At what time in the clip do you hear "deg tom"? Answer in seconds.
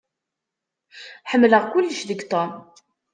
2.09-2.51